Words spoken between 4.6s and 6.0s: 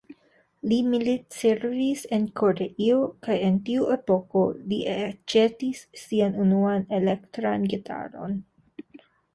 li aĉetis